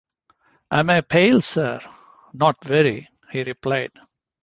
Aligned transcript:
'Am 0.71 0.89
I 0.89 1.01
pale, 1.01 1.41
Sir?’ 1.41 1.79
‘Not 2.33 2.63
very,’ 2.63 3.07
he 3.31 3.43
replied. 3.43 3.91